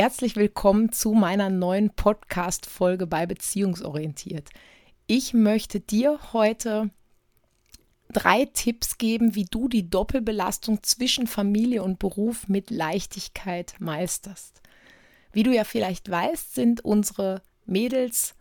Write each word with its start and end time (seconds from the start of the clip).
Herzlich 0.00 0.36
willkommen 0.36 0.92
zu 0.92 1.10
meiner 1.10 1.50
neuen 1.50 1.90
Podcast-Folge 1.90 3.08
bei 3.08 3.26
Beziehungsorientiert. 3.26 4.48
Ich 5.08 5.34
möchte 5.34 5.80
dir 5.80 6.20
heute 6.32 6.90
drei 8.12 8.44
Tipps 8.44 8.98
geben, 8.98 9.34
wie 9.34 9.46
du 9.46 9.66
die 9.66 9.90
Doppelbelastung 9.90 10.84
zwischen 10.84 11.26
Familie 11.26 11.82
und 11.82 11.98
Beruf 11.98 12.46
mit 12.46 12.70
Leichtigkeit 12.70 13.74
meisterst. 13.80 14.62
Wie 15.32 15.42
du 15.42 15.52
ja 15.52 15.64
vielleicht 15.64 16.08
weißt, 16.08 16.54
sind 16.54 16.84
unsere 16.84 17.42
Mädels 17.66 18.36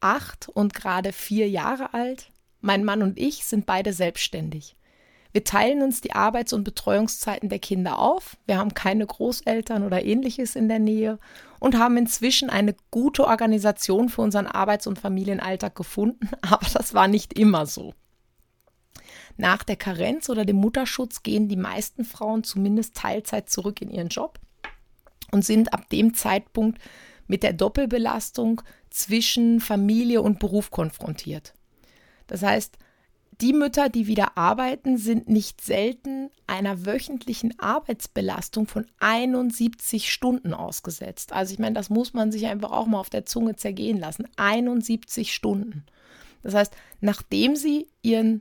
acht 0.00 0.48
und 0.48 0.74
gerade 0.74 1.12
vier 1.12 1.48
Jahre 1.48 1.94
alt. 1.94 2.32
Mein 2.60 2.82
Mann 2.82 3.02
und 3.02 3.16
ich 3.16 3.44
sind 3.44 3.64
beide 3.64 3.92
selbstständig. 3.92 4.74
Wir 5.36 5.44
teilen 5.44 5.82
uns 5.82 6.00
die 6.00 6.14
Arbeits- 6.14 6.54
und 6.54 6.64
Betreuungszeiten 6.64 7.50
der 7.50 7.58
Kinder 7.58 7.98
auf. 7.98 8.38
Wir 8.46 8.56
haben 8.56 8.72
keine 8.72 9.04
Großeltern 9.04 9.82
oder 9.82 10.02
ähnliches 10.02 10.56
in 10.56 10.66
der 10.66 10.78
Nähe 10.78 11.18
und 11.60 11.76
haben 11.76 11.98
inzwischen 11.98 12.48
eine 12.48 12.74
gute 12.90 13.26
Organisation 13.26 14.08
für 14.08 14.22
unseren 14.22 14.46
Arbeits- 14.46 14.86
und 14.86 14.98
Familienalltag 14.98 15.74
gefunden, 15.74 16.30
aber 16.40 16.66
das 16.72 16.94
war 16.94 17.06
nicht 17.06 17.38
immer 17.38 17.66
so. 17.66 17.92
Nach 19.36 19.62
der 19.62 19.76
Karenz 19.76 20.30
oder 20.30 20.46
dem 20.46 20.56
Mutterschutz 20.56 21.22
gehen 21.22 21.50
die 21.50 21.56
meisten 21.56 22.06
Frauen 22.06 22.42
zumindest 22.42 22.94
Teilzeit 22.94 23.50
zurück 23.50 23.82
in 23.82 23.90
ihren 23.90 24.08
Job 24.08 24.40
und 25.32 25.44
sind 25.44 25.74
ab 25.74 25.90
dem 25.90 26.14
Zeitpunkt 26.14 26.80
mit 27.26 27.42
der 27.42 27.52
Doppelbelastung 27.52 28.62
zwischen 28.88 29.60
Familie 29.60 30.22
und 30.22 30.38
Beruf 30.38 30.70
konfrontiert. 30.70 31.52
Das 32.26 32.42
heißt, 32.42 32.78
die 33.40 33.52
Mütter, 33.52 33.88
die 33.88 34.06
wieder 34.06 34.38
arbeiten, 34.38 34.96
sind 34.96 35.28
nicht 35.28 35.60
selten 35.60 36.30
einer 36.46 36.86
wöchentlichen 36.86 37.58
Arbeitsbelastung 37.58 38.66
von 38.66 38.86
71 38.98 40.10
Stunden 40.10 40.54
ausgesetzt. 40.54 41.32
Also 41.32 41.52
ich 41.52 41.58
meine, 41.58 41.74
das 41.74 41.90
muss 41.90 42.14
man 42.14 42.32
sich 42.32 42.46
einfach 42.46 42.70
auch 42.70 42.86
mal 42.86 42.98
auf 42.98 43.10
der 43.10 43.26
Zunge 43.26 43.56
zergehen 43.56 43.98
lassen. 43.98 44.26
71 44.36 45.34
Stunden. 45.34 45.84
Das 46.42 46.54
heißt, 46.54 46.74
nachdem 47.00 47.56
sie 47.56 47.88
ihren, 48.02 48.40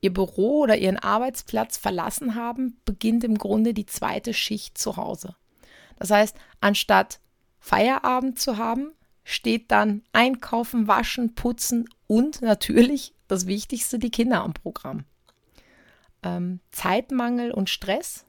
ihr 0.00 0.14
Büro 0.14 0.60
oder 0.60 0.78
ihren 0.78 0.98
Arbeitsplatz 0.98 1.76
verlassen 1.76 2.34
haben, 2.34 2.80
beginnt 2.86 3.24
im 3.24 3.36
Grunde 3.36 3.74
die 3.74 3.86
zweite 3.86 4.32
Schicht 4.32 4.78
zu 4.78 4.96
Hause. 4.96 5.34
Das 5.98 6.10
heißt, 6.10 6.36
anstatt 6.60 7.20
Feierabend 7.58 8.38
zu 8.38 8.56
haben, 8.56 8.92
steht 9.24 9.70
dann 9.70 10.02
Einkaufen, 10.12 10.88
Waschen, 10.88 11.34
Putzen 11.34 11.88
und 12.08 12.42
natürlich 12.42 13.14
das 13.28 13.46
Wichtigste, 13.46 14.00
die 14.00 14.10
Kinder 14.10 14.42
am 14.42 14.54
Programm. 14.54 15.04
Ähm, 16.24 16.58
Zeitmangel 16.72 17.52
und 17.52 17.70
Stress 17.70 18.24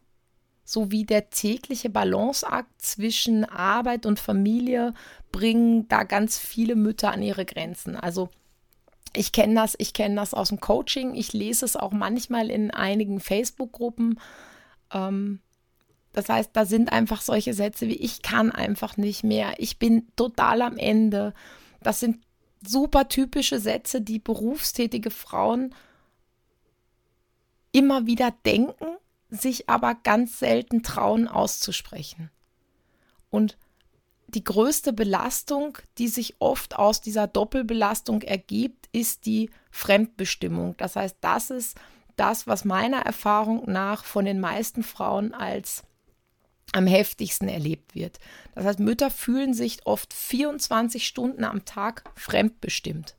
sowie 0.63 1.03
der 1.03 1.31
tägliche 1.31 1.89
Balanceakt 1.89 2.79
zwischen 2.79 3.43
Arbeit 3.43 4.05
und 4.05 4.19
Familie 4.19 4.93
bringen 5.31 5.87
da 5.87 6.03
ganz 6.03 6.37
viele 6.37 6.75
Mütter 6.75 7.11
an 7.11 7.23
ihre 7.23 7.45
Grenzen. 7.45 7.95
Also 7.95 8.29
ich 9.15 9.31
kenne 9.31 9.55
das, 9.55 9.73
ich 9.79 9.93
kenne 9.93 10.15
das 10.15 10.35
aus 10.35 10.49
dem 10.49 10.59
Coaching, 10.59 11.15
ich 11.15 11.33
lese 11.33 11.65
es 11.65 11.75
auch 11.75 11.91
manchmal 11.91 12.51
in 12.51 12.69
einigen 12.69 13.19
Facebook-Gruppen. 13.19 14.19
Ähm, 14.93 15.39
das 16.13 16.29
heißt, 16.29 16.51
da 16.53 16.65
sind 16.65 16.91
einfach 16.91 17.21
solche 17.21 17.55
Sätze 17.55 17.87
wie 17.87 17.95
ich 17.95 18.21
kann 18.21 18.51
einfach 18.51 18.97
nicht 18.97 19.23
mehr, 19.23 19.53
ich 19.57 19.79
bin 19.79 20.07
total 20.15 20.61
am 20.61 20.77
Ende. 20.77 21.33
Das 21.81 21.99
sind 21.99 22.19
super 22.65 23.07
typische 23.07 23.59
Sätze, 23.59 24.01
die 24.01 24.19
berufstätige 24.19 25.11
Frauen 25.11 25.73
immer 27.71 28.05
wieder 28.05 28.31
denken, 28.45 28.97
sich 29.29 29.69
aber 29.69 29.95
ganz 29.95 30.39
selten 30.39 30.83
trauen 30.83 31.27
auszusprechen. 31.27 32.31
Und 33.29 33.57
die 34.27 34.43
größte 34.43 34.93
Belastung, 34.93 35.77
die 35.97 36.07
sich 36.07 36.35
oft 36.39 36.77
aus 36.77 37.01
dieser 37.01 37.27
Doppelbelastung 37.27 38.21
ergibt, 38.21 38.87
ist 38.91 39.25
die 39.25 39.49
Fremdbestimmung. 39.71 40.75
Das 40.77 40.95
heißt, 40.95 41.17
das 41.21 41.49
ist 41.49 41.77
das, 42.15 42.47
was 42.47 42.65
meiner 42.65 42.99
Erfahrung 42.99 43.63
nach 43.71 44.03
von 44.03 44.25
den 44.25 44.39
meisten 44.39 44.83
Frauen 44.83 45.33
als 45.33 45.83
am 46.73 46.87
heftigsten 46.87 47.47
erlebt 47.47 47.95
wird. 47.95 48.19
Das 48.55 48.65
heißt, 48.65 48.79
Mütter 48.79 49.09
fühlen 49.09 49.53
sich 49.53 49.85
oft 49.85 50.13
24 50.13 51.05
Stunden 51.05 51.43
am 51.43 51.65
Tag 51.65 52.03
fremdbestimmt. 52.15 53.15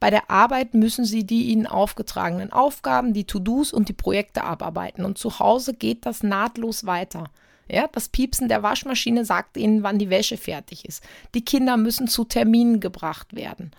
Bei 0.00 0.10
der 0.10 0.30
Arbeit 0.30 0.74
müssen 0.74 1.04
sie 1.04 1.24
die 1.24 1.44
ihnen 1.44 1.66
aufgetragenen 1.66 2.52
Aufgaben, 2.52 3.12
die 3.12 3.24
To-Dos 3.24 3.72
und 3.72 3.88
die 3.88 3.92
Projekte 3.92 4.42
abarbeiten. 4.42 5.04
Und 5.04 5.16
zu 5.16 5.38
Hause 5.38 5.74
geht 5.74 6.06
das 6.06 6.24
nahtlos 6.24 6.86
weiter. 6.86 7.30
Ja, 7.68 7.86
das 7.86 8.08
Piepsen 8.08 8.48
der 8.48 8.64
Waschmaschine 8.64 9.24
sagt 9.24 9.56
ihnen, 9.56 9.84
wann 9.84 9.98
die 9.98 10.10
Wäsche 10.10 10.36
fertig 10.36 10.84
ist. 10.84 11.04
Die 11.34 11.44
Kinder 11.44 11.76
müssen 11.76 12.08
zu 12.08 12.24
Terminen 12.24 12.80
gebracht 12.80 13.36
werden. 13.36 13.70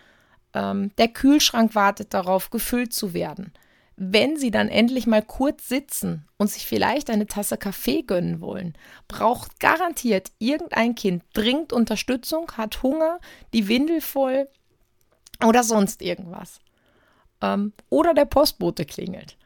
Ähm, 0.54 0.92
der 0.98 1.10
Kühlschrank 1.10 1.76
wartet 1.76 2.14
darauf, 2.14 2.50
gefüllt 2.50 2.94
zu 2.94 3.14
werden 3.14 3.52
wenn 3.96 4.38
sie 4.38 4.52
dann 4.52 4.70
endlich 4.70 5.08
mal 5.08 5.22
kurz 5.22 5.68
sitzen 5.68 6.28
und 6.38 6.50
sich 6.50 6.66
vielleicht 6.66 7.10
eine 7.10 7.28
Tasse 7.28 7.58
Kaffee 7.58 8.02
gönnen 8.02 8.42
wollen, 8.42 8.74
braucht 9.08 9.60
garantiert 9.60 10.32
irgendein 10.40 10.96
Kind 10.96 11.24
dringend 11.34 11.74
Unterstützung, 11.74 12.52
hat 12.54 12.82
Hunger, 12.82 13.20
die 13.54 13.68
Windel 13.68 14.02
voll 14.02 14.48
oder 15.46 15.64
sonst 15.64 16.02
irgendwas. 16.02 16.60
Ähm, 17.42 17.74
oder 17.90 18.14
der 18.14 18.26
Postbote 18.26 18.86
klingelt. 18.86 19.38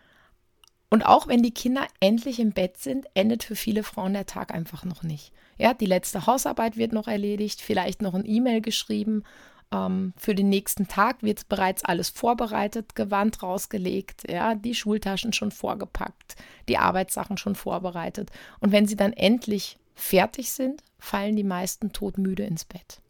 Und 0.90 1.06
auch 1.06 1.28
wenn 1.28 1.44
die 1.44 1.54
Kinder 1.54 1.86
endlich 2.00 2.40
im 2.40 2.52
Bett 2.52 2.78
sind, 2.78 3.08
endet 3.14 3.44
für 3.44 3.56
viele 3.56 3.84
Frauen 3.84 4.14
der 4.14 4.26
Tag 4.26 4.54
einfach 4.54 4.86
noch 4.86 5.04
nicht. 5.04 5.34
Ja, 5.58 5.74
die 5.74 5.86
letzte 5.86 6.26
Hausarbeit 6.26 6.78
wird 6.78 6.94
noch 6.94 7.08
erledigt, 7.08 7.62
vielleicht 7.62 8.02
noch 8.02 8.14
ein 8.14 8.26
E-Mail 8.26 8.62
geschrieben 8.62 9.24
ähm, 9.72 10.14
für 10.18 10.36
den 10.36 10.50
nächsten 10.50 10.88
Tag 10.88 11.24
wird 11.24 11.50
bereits 11.50 11.84
alles 11.84 12.10
vorbereitet, 12.10 12.96
Gewand 12.96 13.44
rausgelegt, 13.44 14.30
ja, 14.30 14.56
die 14.56 14.76
Schultaschen 14.76 15.34
schon 15.34 15.52
vorgepackt, 15.52 16.36
die 16.68 16.78
Arbeitssachen 16.78 17.38
schon 17.38 17.56
vorbereitet. 17.56 18.32
Und 18.60 18.72
wenn 18.72 18.88
sie 18.88 18.96
dann 18.96 19.14
endlich 19.14 19.78
fertig 19.96 20.52
sind, 20.52 20.84
fallen 21.00 21.36
die 21.36 21.44
meisten 21.44 21.92
todmüde 21.92 22.44
ins 22.44 22.66
Bett. 22.66 23.02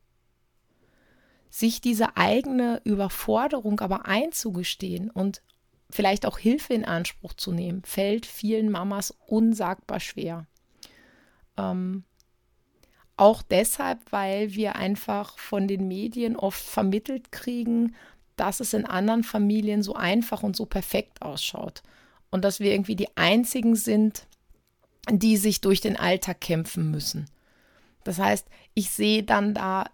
Sich 1.50 1.82
diese 1.82 2.18
eigene 2.18 2.82
Überforderung 2.84 3.80
aber 3.80 4.06
einzugestehen 4.06 5.10
und 5.10 5.42
vielleicht 5.90 6.26
auch 6.26 6.38
Hilfe 6.38 6.74
in 6.74 6.86
Anspruch 6.86 7.34
zu 7.34 7.52
nehmen, 7.52 7.84
fällt 7.84 8.26
vielen 8.26 8.70
Mamas 8.70 9.16
unsagbar 9.26 10.00
schwer. 10.00 10.46
Ähm, 11.56 12.04
auch 13.18 13.42
deshalb, 13.42 14.00
weil 14.12 14.54
wir 14.54 14.76
einfach 14.76 15.38
von 15.38 15.68
den 15.68 15.88
Medien 15.88 16.36
oft 16.36 16.64
vermittelt 16.64 17.32
kriegen, 17.32 17.96
dass 18.36 18.60
es 18.60 18.74
in 18.74 18.86
anderen 18.86 19.24
Familien 19.24 19.82
so 19.82 19.96
einfach 19.96 20.44
und 20.44 20.56
so 20.56 20.66
perfekt 20.66 21.22
ausschaut. 21.22 21.82
Und 22.30 22.46
dass 22.46 22.60
wir 22.60 22.72
irgendwie 22.72 22.96
die 22.96 23.16
Einzigen 23.18 23.76
sind, 23.76 24.28
die 25.10 25.38
sich 25.38 25.62
durch 25.62 25.82
den 25.82 25.98
Alltag 25.98 26.42
kämpfen 26.42 26.92
müssen. 26.92 27.26
Das 28.04 28.20
heißt, 28.20 28.48
ich 28.74 28.92
sehe 28.92 29.24
dann 29.24 29.54
da 29.54 29.86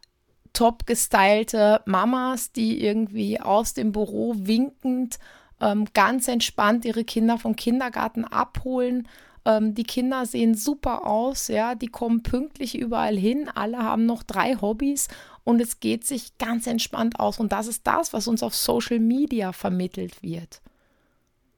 top 0.51 0.85
gestylte 0.85 1.81
Mamas, 1.85 2.51
die 2.51 2.83
irgendwie 2.83 3.39
aus 3.39 3.73
dem 3.73 3.91
Büro 3.91 4.35
winkend 4.37 5.17
ähm, 5.63 5.85
ganz 5.93 6.27
entspannt 6.27 6.85
ihre 6.85 7.03
Kinder 7.03 7.37
vom 7.37 7.55
Kindergarten 7.55 8.25
abholen 8.25 9.07
ähm, 9.45 9.75
die 9.75 9.83
Kinder 9.83 10.25
sehen 10.25 10.55
super 10.55 11.05
aus, 11.05 11.47
ja, 11.47 11.75
die 11.75 11.87
kommen 11.87 12.23
pünktlich 12.23 12.77
überall 12.77 13.17
hin, 13.17 13.49
alle 13.53 13.79
haben 13.79 14.05
noch 14.05 14.23
drei 14.23 14.55
Hobbys 14.55 15.09
und 15.43 15.59
es 15.59 15.79
geht 15.79 16.05
sich 16.05 16.37
ganz 16.37 16.67
entspannt 16.67 17.19
aus. 17.19 17.39
Und 17.39 17.51
das 17.51 17.67
ist 17.67 17.85
das, 17.85 18.13
was 18.13 18.27
uns 18.27 18.43
auf 18.43 18.55
Social 18.55 18.99
Media 18.99 19.51
vermittelt 19.51 20.23
wird. 20.23 20.61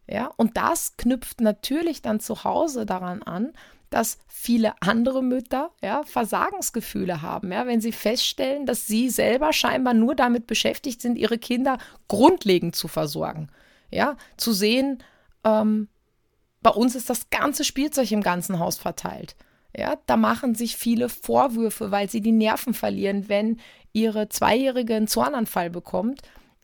Ja, 0.08 0.32
und 0.38 0.58
das 0.58 0.98
knüpft 0.98 1.42
natürlich 1.42 2.02
dann 2.02 2.20
zu 2.20 2.44
Hause 2.44 2.86
daran 2.86 3.24
an, 3.24 3.54
dass 3.90 4.18
viele 4.28 4.74
andere 4.82 5.24
Mütter 5.24 5.72
ja, 5.82 6.04
Versagensgefühle 6.04 7.22
haben, 7.22 7.52
ja, 7.52 7.66
wenn 7.68 7.82
sie 7.82 7.92
feststellen, 7.92 8.66
dass 8.66 8.88
sie 8.88 9.10
selber 9.10 9.54
scheinbar 9.54 9.94
nur 9.94 10.16
damit 10.16 10.48
beschäftigt 10.48 11.02
sind, 11.02 11.18
ihre 11.18 11.38
Kinder 11.38 11.78
grundlegend 12.08 12.76
zu 12.76 12.88
versorgen. 12.88 13.50
Ja, 13.92 14.18
zu 14.38 14.54
sehen, 14.54 15.04
ähm, 15.44 15.88
bei 16.62 16.72
uns 16.72 16.96
ist 16.96 17.10
das 17.10 17.30
ganze 17.30 17.64
Spielzeug 17.64 18.12
im 18.12 18.22
ganzen 18.22 18.60
Haus 18.60 18.78
verteilt. 18.78 19.36
Ja, 19.78 19.98
da 20.06 20.18
machen 20.18 20.56
sich 20.56 20.78
viele 20.78 21.10
Vorwürfe, 21.10 21.92
weil 21.92 22.10
sie 22.10 22.22
die 22.22 22.32
Nerven 22.32 22.74
verlieren, 22.74 23.30
wenn 23.30 23.60
ihre 23.94 24.30
Zweijährige 24.30 24.96
einen 24.96 25.08
Zornanfall 25.08 25.70
bekommt, 25.70 26.22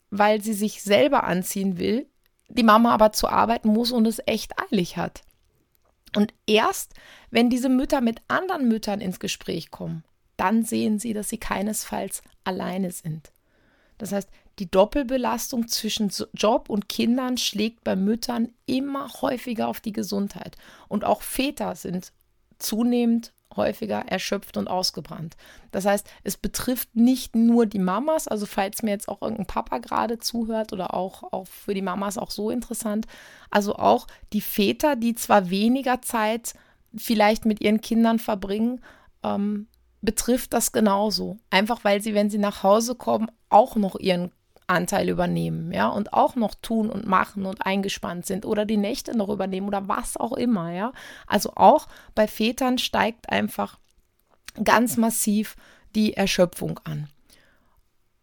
weil 0.10 0.42
sie 0.42 0.54
sich 0.54 0.82
selber 0.82 1.24
anziehen 1.26 1.78
will, 1.78 2.08
die 2.50 2.64
Mama 2.64 2.94
aber 2.94 3.12
zur 3.12 3.32
Arbeit 3.32 3.66
muss 3.66 3.92
und 3.92 4.06
es 4.06 4.22
echt 4.26 4.54
eilig 4.60 4.98
hat. 4.98 5.22
Und 6.16 6.34
erst, 6.46 6.94
wenn 7.30 7.50
diese 7.50 7.70
Mütter 7.70 8.02
mit 8.02 8.22
anderen 8.28 8.68
Müttern 8.68 9.02
ins 9.02 9.20
Gespräch 9.20 9.72
kommen, 9.72 10.04
dann 10.36 10.64
sehen 10.64 11.00
sie, 11.00 11.14
dass 11.14 11.30
sie 11.30 11.38
keinesfalls 11.38 12.22
alleine 12.44 12.92
sind. 12.92 13.32
Das 13.98 14.12
heißt, 14.12 14.30
die 14.60 14.70
Doppelbelastung 14.70 15.68
zwischen 15.68 16.12
Job 16.34 16.70
und 16.70 16.90
Kindern 16.90 17.38
schlägt 17.38 17.84
bei 17.84 17.96
Müttern 17.96 18.50
immer 18.66 19.10
häufiger 19.22 19.68
auf 19.68 19.80
die 19.80 19.94
Gesundheit. 19.94 20.56
Und 20.88 21.04
auch 21.04 21.22
Väter 21.22 21.76
sind 21.76 22.12
zunehmend 22.60 23.34
häufiger 23.56 24.00
erschöpft 24.08 24.58
und 24.58 24.68
ausgebrannt. 24.68 25.36
Das 25.72 25.86
heißt, 25.86 26.08
es 26.24 26.38
betrifft 26.38 26.96
nicht 26.96 27.36
nur 27.36 27.66
die 27.66 27.80
Mamas, 27.80 28.28
also 28.28 28.46
falls 28.46 28.84
mir 28.84 28.92
jetzt 28.92 29.08
auch 29.08 29.22
irgendein 29.22 29.46
Papa 29.46 29.80
gerade 29.80 30.20
zuhört 30.20 30.74
oder 30.74 30.94
auch, 30.94 31.24
auch 31.34 31.48
für 31.48 31.74
die 31.74 31.82
Mamas 31.82 32.18
auch 32.18 32.32
so 32.32 32.50
interessant, 32.50 33.08
also 33.50 33.76
auch 33.76 34.08
die 34.34 34.42
Väter, 34.42 34.96
die 34.96 35.16
zwar 35.16 35.50
weniger 35.50 36.02
Zeit 36.02 36.54
vielleicht 36.96 37.46
mit 37.46 37.62
ihren 37.62 37.82
Kindern 37.82 38.20
verbringen, 38.20 38.82
ähm, 39.24 39.68
betrifft 40.02 40.54
das 40.54 40.72
genauso. 40.72 41.38
Einfach 41.50 41.84
weil 41.84 42.02
sie, 42.02 42.14
wenn 42.14 42.30
sie 42.30 42.38
nach 42.38 42.64
Hause 42.64 42.96
kommen, 42.96 43.30
auch 43.50 43.76
noch 43.76 44.00
ihren 44.00 44.32
Anteil 44.72 45.10
übernehmen, 45.10 45.72
ja, 45.72 45.88
und 45.88 46.14
auch 46.14 46.36
noch 46.36 46.56
tun 46.56 46.90
und 46.90 47.06
machen 47.06 47.46
und 47.46 47.66
eingespannt 47.66 48.26
sind 48.26 48.46
oder 48.46 48.66
die 48.66 48.78
Nächte 48.78 49.16
noch 49.16 49.30
übernehmen 49.30 49.68
oder 49.68 49.88
was 49.88 50.18
auch 50.18 50.34
immer, 50.34 50.72
ja. 50.72 50.94
Also 51.28 51.54
auch 51.56 51.88
bei 52.16 52.28
Vätern 52.28 52.78
steigt 52.78 53.30
einfach 53.30 53.78
ganz 54.64 54.98
massiv 54.98 55.56
die 55.96 56.14
Erschöpfung 56.14 56.80
an. 56.84 57.10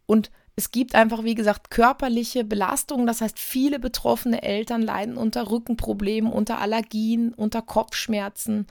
Und 0.05 0.31
es 0.55 0.71
gibt 0.71 0.93
einfach, 0.93 1.23
wie 1.23 1.35
gesagt, 1.35 1.69
körperliche 1.69 2.43
Belastungen. 2.43 3.07
Das 3.07 3.21
heißt, 3.21 3.39
viele 3.39 3.79
betroffene 3.79 4.43
Eltern 4.43 4.81
leiden 4.81 5.15
unter 5.15 5.49
Rückenproblemen, 5.49 6.33
unter 6.33 6.59
Allergien, 6.59 7.33
unter 7.33 7.61
Kopfschmerzen. 7.61 8.67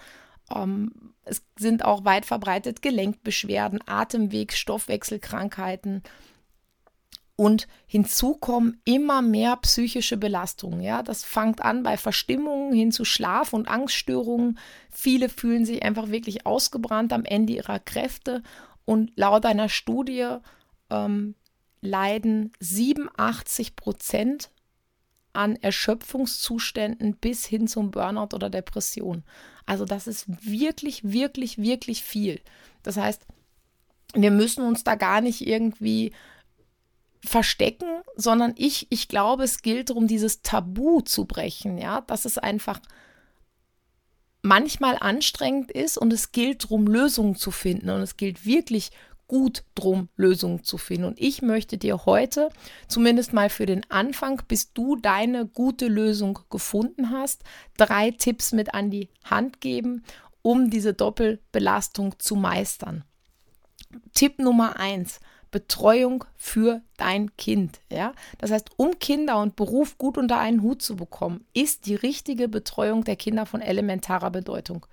Ähm, 0.54 1.14
es 1.25 1.42
sind 1.58 1.84
auch 1.84 2.04
weit 2.04 2.26
verbreitet 2.26 2.82
Gelenkbeschwerden, 2.82 3.80
Atemwegs-, 3.86 4.58
Stoffwechselkrankheiten. 4.58 6.02
Und 7.40 7.69
hinzu 7.87 8.35
kommen 8.35 8.81
immer 8.85 9.23
mehr 9.23 9.55
psychische 9.58 10.17
Belastungen. 10.17 10.81
Ja, 10.81 11.05
das 11.05 11.23
fängt 11.23 11.62
an 11.62 11.85
bei 11.85 11.96
Verstimmungen 11.96 12.73
hin 12.73 12.90
zu 12.90 13.05
Schlaf- 13.05 13.52
und 13.52 13.69
Angststörungen. 13.69 14.58
Viele 14.90 15.29
fühlen 15.29 15.64
sich 15.64 15.85
einfach 15.85 16.08
wirklich 16.08 16.46
ausgebrannt 16.46 17.12
am 17.12 17.25
Ende 17.25 17.52
ihrer 17.52 17.79
Kräfte. 17.79 18.43
Und 18.85 19.12
laut 19.14 19.46
einer 19.46 19.69
Studie 19.69 20.38
ähm, 20.90 21.37
leiden 21.81 22.50
87 22.58 23.76
Prozent 23.76 24.50
an 25.32 25.55
Erschöpfungszuständen 25.55 27.14
bis 27.19 27.46
hin 27.46 27.69
zum 27.69 27.93
Burnout 27.93 28.35
oder 28.35 28.50
Depression. 28.50 29.23
Also 29.64 29.85
das 29.85 30.08
ist 30.08 30.26
wirklich, 30.44 31.12
wirklich, 31.12 31.58
wirklich 31.58 32.02
viel. 32.02 32.40
Das 32.82 32.96
heißt, 32.96 33.25
wir 34.14 34.32
müssen 34.32 34.64
uns 34.64 34.82
da 34.82 34.96
gar 34.96 35.20
nicht 35.20 35.46
irgendwie 35.46 36.11
verstecken, 37.24 37.88
sondern 38.16 38.54
ich, 38.56 38.86
ich 38.90 39.08
glaube, 39.08 39.44
es 39.44 39.62
gilt 39.62 39.90
darum, 39.90 40.06
dieses 40.06 40.42
Tabu 40.42 41.00
zu 41.00 41.24
brechen, 41.24 41.78
ja, 41.78 42.00
dass 42.02 42.24
es 42.24 42.38
einfach 42.38 42.80
manchmal 44.42 44.96
anstrengend 44.98 45.70
ist 45.70 45.98
und 45.98 46.12
es 46.12 46.32
gilt 46.32 46.64
darum, 46.64 46.86
Lösungen 46.86 47.36
zu 47.36 47.50
finden 47.50 47.90
und 47.90 48.00
es 48.00 48.16
gilt 48.16 48.46
wirklich 48.46 48.90
gut 49.26 49.62
drum, 49.74 50.08
Lösungen 50.16 50.64
zu 50.64 50.78
finden. 50.78 51.04
Und 51.04 51.20
ich 51.20 51.42
möchte 51.42 51.76
dir 51.76 52.06
heute, 52.06 52.48
zumindest 52.88 53.34
mal 53.34 53.50
für 53.50 53.66
den 53.66 53.88
Anfang, 53.90 54.42
bis 54.48 54.72
du 54.72 54.96
deine 54.96 55.46
gute 55.46 55.86
Lösung 55.86 56.38
gefunden 56.50 57.10
hast, 57.10 57.44
drei 57.76 58.10
Tipps 58.10 58.52
mit 58.52 58.74
an 58.74 58.90
die 58.90 59.10
Hand 59.24 59.60
geben, 59.60 60.02
um 60.40 60.70
diese 60.70 60.94
Doppelbelastung 60.94 62.18
zu 62.18 62.36
meistern. 62.36 63.04
Tipp 64.14 64.38
Nummer 64.38 64.78
eins, 64.80 65.20
Betreuung 65.50 66.24
für 66.36 66.82
dein 66.96 67.34
Kind. 67.36 67.80
Ja? 67.90 68.12
Das 68.38 68.50
heißt, 68.50 68.70
um 68.76 68.98
Kinder 68.98 69.40
und 69.40 69.56
Beruf 69.56 69.98
gut 69.98 70.18
unter 70.18 70.38
einen 70.38 70.62
Hut 70.62 70.82
zu 70.82 70.96
bekommen, 70.96 71.44
ist 71.54 71.86
die 71.86 71.94
richtige 71.94 72.48
Betreuung 72.48 73.04
der 73.04 73.16
Kinder 73.16 73.46
von 73.46 73.60
elementarer 73.60 74.30
Bedeutung. 74.30 74.86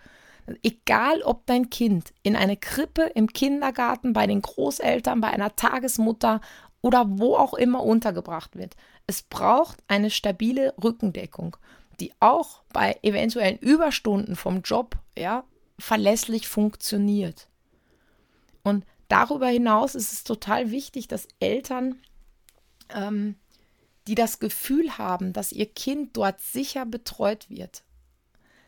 Egal, 0.61 1.23
ob 1.23 1.45
dein 1.47 1.69
Kind 1.71 2.13
in 2.21 2.35
eine 2.35 2.55
Krippe, 2.55 3.03
im 3.15 3.33
Kindergarten, 3.33 4.13
bei 4.13 4.27
den 4.27 4.41
Großeltern, 4.41 5.19
bei 5.19 5.29
einer 5.29 5.55
Tagesmutter 5.55 6.39
oder 6.81 7.05
wo 7.07 7.35
auch 7.35 7.55
immer 7.55 7.81
untergebracht 7.81 8.55
wird. 8.55 8.75
Es 9.07 9.23
braucht 9.23 9.79
eine 9.87 10.11
stabile 10.11 10.75
Rückendeckung, 10.83 11.57
die 11.99 12.13
auch 12.19 12.61
bei 12.71 12.99
eventuellen 13.01 13.57
Überstunden 13.57 14.35
vom 14.35 14.61
Job 14.61 14.97
ja, 15.17 15.45
verlässlich 15.79 16.47
funktioniert. 16.47 17.47
Und 18.61 18.85
darüber 19.07 19.47
hinaus 19.47 19.95
ist 19.95 20.11
es 20.13 20.23
total 20.23 20.71
wichtig, 20.71 21.07
dass 21.07 21.27
Eltern, 21.39 22.01
ähm, 22.89 23.35
die 24.07 24.15
das 24.15 24.39
Gefühl 24.39 24.97
haben, 24.97 25.33
dass 25.33 25.51
ihr 25.51 25.65
Kind 25.65 26.15
dort 26.15 26.39
sicher 26.41 26.85
betreut 26.85 27.49
wird, 27.49 27.83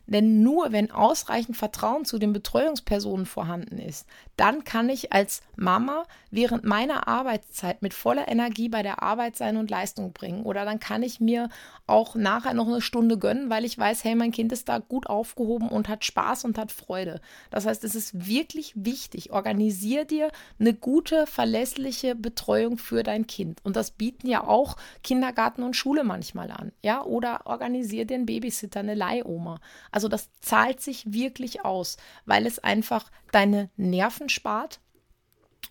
denn 0.06 0.42
nur 0.42 0.72
wenn 0.72 0.90
ausreichend 0.90 1.56
Vertrauen 1.56 2.04
zu 2.04 2.18
den 2.18 2.32
Betreuungspersonen 2.32 3.26
vorhanden 3.26 3.78
ist, 3.78 4.06
dann 4.38 4.62
kann 4.62 4.88
ich 4.88 5.12
als 5.12 5.42
Mama 5.56 6.04
während 6.30 6.62
meiner 6.64 7.08
Arbeitszeit 7.08 7.82
mit 7.82 7.92
voller 7.92 8.28
Energie 8.28 8.68
bei 8.68 8.84
der 8.84 9.02
Arbeit 9.02 9.36
sein 9.36 9.56
und 9.56 9.68
Leistung 9.68 10.12
bringen. 10.12 10.44
Oder 10.44 10.64
dann 10.64 10.78
kann 10.78 11.02
ich 11.02 11.18
mir 11.18 11.48
auch 11.88 12.14
nachher 12.14 12.54
noch 12.54 12.68
eine 12.68 12.80
Stunde 12.80 13.18
gönnen, 13.18 13.50
weil 13.50 13.64
ich 13.64 13.76
weiß, 13.76 14.04
hey, 14.04 14.14
mein 14.14 14.30
Kind 14.30 14.52
ist 14.52 14.68
da 14.68 14.78
gut 14.78 15.08
aufgehoben 15.08 15.68
und 15.68 15.88
hat 15.88 16.04
Spaß 16.04 16.44
und 16.44 16.56
hat 16.56 16.70
Freude. 16.70 17.20
Das 17.50 17.66
heißt, 17.66 17.82
es 17.82 17.96
ist 17.96 18.28
wirklich 18.28 18.74
wichtig. 18.76 19.32
Organisier 19.32 20.04
dir 20.04 20.30
eine 20.60 20.72
gute, 20.72 21.26
verlässliche 21.26 22.14
Betreuung 22.14 22.78
für 22.78 23.02
dein 23.02 23.26
Kind. 23.26 23.58
Und 23.64 23.74
das 23.74 23.90
bieten 23.90 24.28
ja 24.28 24.44
auch 24.44 24.76
Kindergarten 25.02 25.64
und 25.64 25.74
Schule 25.74 26.04
manchmal 26.04 26.52
an. 26.52 26.70
Ja, 26.84 27.02
oder 27.02 27.40
organisier 27.46 28.04
dir 28.04 28.14
einen 28.14 28.26
Babysitter, 28.26 28.80
eine 28.80 28.94
Leihoma. 28.94 29.60
Also 29.90 30.06
das 30.06 30.28
zahlt 30.40 30.80
sich 30.80 31.12
wirklich 31.12 31.64
aus, 31.64 31.96
weil 32.24 32.46
es 32.46 32.60
einfach 32.60 33.10
deine 33.32 33.70
Nerven 33.76 34.27
spart 34.28 34.80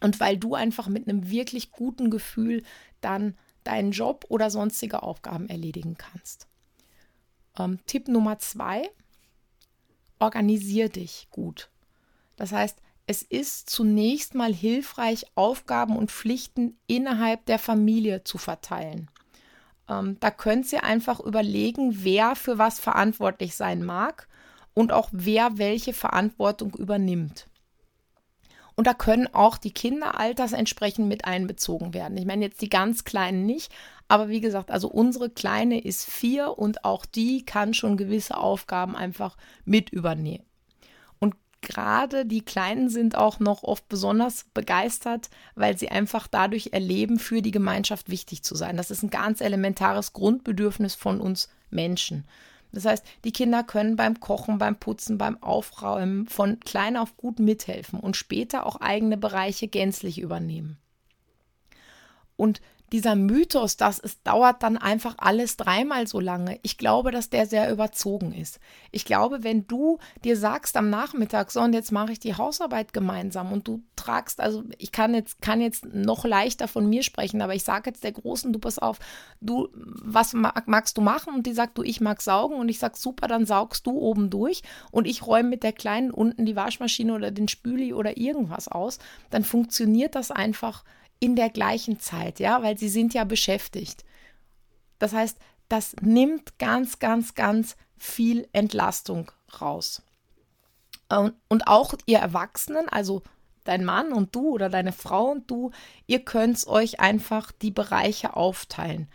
und 0.02 0.20
weil 0.20 0.38
du 0.38 0.56
einfach 0.56 0.88
mit 0.88 1.08
einem 1.08 1.30
wirklich 1.30 1.72
guten 1.72 2.10
Gefühl 2.10 2.64
dann 3.02 3.36
deinen 3.64 3.92
Job 3.92 4.26
oder 4.30 4.50
sonstige 4.50 5.04
Aufgaben 5.04 5.50
erledigen 5.50 5.98
kannst. 5.98 6.48
Ähm, 7.58 7.80
Tipp 7.86 8.08
Nummer 8.08 8.40
zwei, 8.40 8.90
organisier 10.20 10.90
dich 10.90 11.28
gut. 11.32 11.70
Das 12.36 12.52
heißt, 12.52 12.78
es 13.08 13.22
ist 13.24 13.70
zunächst 13.70 14.36
mal 14.36 14.54
hilfreich, 14.54 15.26
Aufgaben 15.36 15.98
und 15.98 16.12
Pflichten 16.12 16.78
innerhalb 16.88 17.46
der 17.46 17.60
Familie 17.60 18.24
zu 18.24 18.38
verteilen. 18.38 19.10
Ähm, 19.90 20.18
da 20.20 20.30
könnt 20.30 20.72
ihr 20.74 20.84
einfach 20.84 21.20
überlegen, 21.20 22.04
wer 22.04 22.36
für 22.36 22.58
was 22.58 22.80
verantwortlich 22.80 23.56
sein 23.56 23.84
mag 23.84 24.28
und 24.74 24.92
auch 24.92 25.10
wer 25.12 25.58
welche 25.58 25.94
Verantwortung 25.94 26.74
übernimmt. 26.76 27.48
Und 28.78 28.88
da 28.88 28.94
können 28.94 29.28
auch 29.34 29.58
die 29.58 29.74
Kinder 29.74 30.18
altersentsprechend 30.18 31.08
mit 31.08 31.26
einbezogen 31.26 31.94
werden. 31.94 32.18
Ich 32.18 32.26
meine 32.26 32.46
jetzt 32.46 32.62
die 32.62 32.70
ganz 32.70 33.04
Kleinen 33.04 33.46
nicht, 33.46 33.74
aber 34.08 34.30
wie 34.30 34.40
gesagt, 34.40 34.72
also 34.72 34.88
unsere 34.88 35.30
Kleine 35.30 35.82
ist 35.84 36.06
vier 36.10 36.58
und 36.58 36.86
auch 36.86 37.06
die 37.06 37.44
kann 37.44 37.74
schon 37.74 37.98
gewisse 37.98 38.38
Aufgaben 38.38 38.96
einfach 38.96 39.36
mit 39.66 39.90
übernehmen 39.90 40.48
gerade 41.62 42.26
die 42.26 42.44
Kleinen 42.44 42.90
sind 42.90 43.18
auch 43.18 43.40
noch 43.40 43.64
oft 43.64 43.88
besonders 43.90 44.46
begeistert, 44.54 45.30
weil 45.56 45.78
sie 45.78 45.90
einfach 45.90 46.28
dadurch 46.28 46.70
erleben, 46.72 47.20
für 47.20 47.42
die 47.42 47.52
Gemeinschaft 47.52 48.10
wichtig 48.10 48.44
zu 48.44 48.56
sein. 48.56 48.78
Das 48.78 48.92
ist 48.92 49.04
ein 49.04 49.10
ganz 49.10 49.42
elementares 49.42 50.14
Grundbedürfnis 50.14 50.96
von 50.96 51.20
uns 51.20 51.50
Menschen. 51.70 52.26
Das 52.72 52.86
heißt, 52.86 53.06
die 53.24 53.32
Kinder 53.32 53.64
können 53.64 53.96
beim 53.96 54.20
Kochen, 54.20 54.58
beim 54.58 54.76
Putzen, 54.78 55.18
beim 55.18 55.42
Aufräumen 55.42 56.28
von 56.28 56.60
klein 56.60 56.98
auf 56.98 57.18
gut 57.18 57.40
mithelfen 57.40 58.00
und 58.00 58.18
später 58.18 58.66
auch 58.66 58.78
eigene 58.78 59.18
Bereiche 59.18 59.68
gänzlich 59.68 60.20
übernehmen. 60.20 60.78
Und 62.36 62.62
dieser 62.92 63.16
Mythos, 63.16 63.76
dass 63.76 64.00
es 64.00 64.22
dauert 64.24 64.64
dann 64.64 64.78
einfach 64.78 65.16
alles 65.18 65.58
dreimal 65.58 66.08
so 66.08 66.20
lange, 66.20 66.60
ich 66.64 66.78
glaube, 66.78 67.12
dass 67.12 67.30
der 67.30 67.46
sehr 67.46 67.72
überzogen 67.72 68.32
ist. 68.32 68.60
Ich 68.92 69.04
glaube, 69.04 69.44
wenn 69.44 69.68
du 69.68 70.00
dir 70.24 70.38
sagst 70.38 70.78
am 70.78 70.90
Nachmittag, 70.90 71.52
so 71.52 71.60
und 71.62 71.74
jetzt 71.74 71.92
mache 71.92 72.14
ich 72.14 72.20
die 72.20 72.36
Hausarbeit 72.36 72.94
gemeinsam 72.94 73.52
und 73.52 73.68
du 73.68 73.84
tragst, 73.96 74.40
also 74.40 74.64
ich 74.78 74.92
kann 74.92 75.14
jetzt, 75.14 75.42
kann 75.42 75.60
jetzt 75.60 75.86
noch 75.86 76.24
leichter 76.24 76.68
von 76.68 76.88
mir 76.88 77.04
sprechen, 77.04 77.42
aber 77.42 77.56
ich 77.56 77.64
sage 77.64 77.90
jetzt 77.90 78.04
der 78.04 78.14
Großen, 78.14 78.54
du 78.54 78.60
pass 78.60 78.80
auf, 78.80 79.00
du, 79.42 79.68
was 79.74 80.34
mag, 80.34 80.68
magst 80.68 80.98
du 80.98 81.02
machen? 81.02 81.34
Und 81.36 81.46
die 81.46 81.54
sagt, 81.54 81.78
du, 81.78 81.84
ich 81.84 82.00
mag 82.00 82.22
saugen 82.22 82.56
und 82.56 82.70
ich 82.70 82.80
sag, 82.80 82.96
super, 82.96 83.28
dann 83.28 83.46
saugst 83.46 83.86
du 83.86 83.92
oben 84.00 84.30
durch 84.30 84.62
und 84.92 85.08
ich 85.08 85.28
räume 85.28 85.50
mit 85.50 85.64
der 85.64 85.74
Kleinen 85.74 86.12
unten 86.12 86.46
die 86.46 86.56
Waschmaschine 86.56 87.14
oder 87.14 87.32
den 87.32 87.50
Spüli 87.50 87.94
oder 87.94 88.18
irgendwas 88.18 88.70
aus, 88.70 89.00
dann 89.30 89.44
funktioniert 89.44 90.16
das 90.16 90.32
einfach 90.32 90.84
in 91.20 91.36
der 91.36 91.50
gleichen 91.50 92.00
Zeit, 92.00 92.40
ja, 92.40 92.62
weil 92.64 92.78
sie 92.78 92.90
sind 92.90 93.14
ja 93.14 93.24
beschäftigt. 93.24 94.04
Das 95.00 95.14
heißt, 95.14 95.38
das 95.70 95.96
nimmt 96.02 96.60
ganz, 96.60 97.00
ganz, 97.00 97.36
ganz 97.36 97.76
viel 97.98 98.48
Entlastung 98.54 99.32
raus. 99.62 100.02
Und 101.10 101.68
auch 101.68 101.94
ihr 102.06 102.20
Erwachsenen, 102.20 102.90
also 102.90 103.24
dein 103.64 103.86
Mann 103.86 104.14
und 104.14 104.36
du 104.36 104.50
oder 104.50 104.70
deine 104.70 104.92
Frau 104.92 105.32
und 105.32 105.50
du, 105.50 105.72
ihr 106.06 106.24
könnt 106.24 106.66
euch 106.68 107.00
einfach 107.00 107.52
die 107.52 107.72
Bereiche 107.72 108.36
aufteilen. 108.36 109.08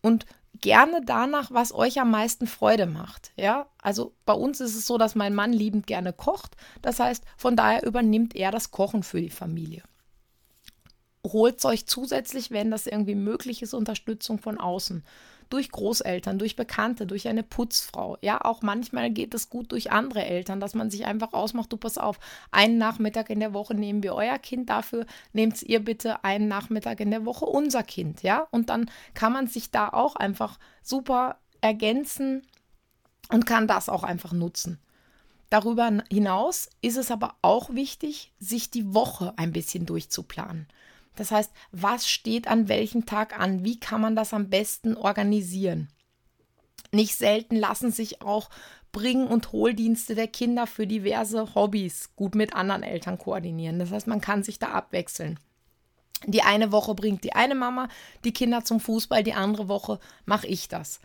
Und 0.00 0.26
gerne 0.60 1.02
danach, 1.04 1.50
was 1.50 1.72
euch 1.72 2.00
am 2.00 2.10
meisten 2.10 2.46
Freude 2.46 2.86
macht. 2.86 3.32
Ja, 3.36 3.66
also 3.82 4.14
bei 4.24 4.32
uns 4.32 4.60
ist 4.60 4.74
es 4.74 4.86
so, 4.86 4.98
dass 4.98 5.14
mein 5.14 5.34
Mann 5.34 5.52
liebend 5.52 5.86
gerne 5.86 6.12
kocht. 6.12 6.56
Das 6.82 6.98
heißt, 7.00 7.24
von 7.36 7.56
daher 7.56 7.84
übernimmt 7.84 8.34
er 8.34 8.50
das 8.50 8.70
Kochen 8.70 9.02
für 9.02 9.20
die 9.20 9.30
Familie 9.30 9.82
holt 11.32 11.64
euch 11.64 11.86
zusätzlich, 11.86 12.50
wenn 12.50 12.70
das 12.70 12.86
irgendwie 12.86 13.14
möglich 13.14 13.62
ist, 13.62 13.74
Unterstützung 13.74 14.38
von 14.38 14.58
außen. 14.58 15.04
Durch 15.48 15.70
Großeltern, 15.70 16.40
durch 16.40 16.56
Bekannte, 16.56 17.06
durch 17.06 17.28
eine 17.28 17.44
Putzfrau. 17.44 18.18
Ja, 18.20 18.44
auch 18.44 18.62
manchmal 18.62 19.10
geht 19.10 19.32
es 19.32 19.48
gut 19.48 19.70
durch 19.70 19.92
andere 19.92 20.24
Eltern, 20.24 20.58
dass 20.58 20.74
man 20.74 20.90
sich 20.90 21.06
einfach 21.06 21.32
ausmacht, 21.32 21.72
du 21.72 21.76
pass 21.76 21.98
auf, 21.98 22.18
einen 22.50 22.78
Nachmittag 22.78 23.30
in 23.30 23.38
der 23.38 23.54
Woche 23.54 23.74
nehmen 23.74 24.02
wir 24.02 24.14
euer 24.16 24.38
Kind, 24.38 24.68
dafür 24.68 25.06
nehmt 25.32 25.62
ihr 25.62 25.84
bitte 25.84 26.24
einen 26.24 26.48
Nachmittag 26.48 26.98
in 26.98 27.12
der 27.12 27.24
Woche 27.24 27.44
unser 27.44 27.84
Kind, 27.84 28.22
ja? 28.24 28.48
Und 28.50 28.70
dann 28.70 28.90
kann 29.14 29.32
man 29.32 29.46
sich 29.46 29.70
da 29.70 29.88
auch 29.88 30.16
einfach 30.16 30.58
super 30.82 31.38
ergänzen 31.60 32.42
und 33.30 33.46
kann 33.46 33.68
das 33.68 33.88
auch 33.88 34.02
einfach 34.02 34.32
nutzen. 34.32 34.80
Darüber 35.48 36.02
hinaus 36.10 36.68
ist 36.82 36.96
es 36.96 37.10
aber 37.10 37.36
auch 37.40 37.70
wichtig, 37.70 38.32
sich 38.40 38.70
die 38.70 38.94
Woche 38.94 39.32
ein 39.36 39.52
bisschen 39.52 39.86
durchzuplanen. 39.86 40.66
Das 41.16 41.30
heißt, 41.30 41.50
was 41.72 42.08
steht 42.08 42.46
an 42.46 42.68
welchem 42.68 43.06
Tag 43.06 43.38
an? 43.38 43.64
Wie 43.64 43.80
kann 43.80 44.00
man 44.00 44.14
das 44.14 44.32
am 44.32 44.48
besten 44.48 44.96
organisieren? 44.96 45.88
Nicht 46.92 47.16
selten 47.16 47.56
lassen 47.56 47.90
sich 47.90 48.22
auch 48.22 48.48
Bring- 48.92 49.26
und 49.26 49.52
Hohldienste 49.52 50.14
der 50.14 50.28
Kinder 50.28 50.66
für 50.66 50.86
diverse 50.86 51.54
Hobbys 51.54 52.14
gut 52.16 52.34
mit 52.34 52.54
anderen 52.54 52.82
Eltern 52.82 53.18
koordinieren. 53.18 53.78
Das 53.78 53.90
heißt, 53.90 54.06
man 54.06 54.20
kann 54.20 54.42
sich 54.42 54.58
da 54.58 54.68
abwechseln. 54.68 55.38
Die 56.24 56.42
eine 56.42 56.72
Woche 56.72 56.94
bringt 56.94 57.24
die 57.24 57.34
eine 57.34 57.54
Mama 57.54 57.88
die 58.24 58.32
Kinder 58.32 58.64
zum 58.64 58.80
Fußball, 58.80 59.22
die 59.22 59.34
andere 59.34 59.68
Woche 59.68 60.00
mache 60.24 60.46
ich 60.46 60.68
das. 60.68 61.00